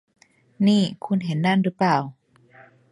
[0.67, 1.97] นี่ คุณเห็นนั่นรึเปล่า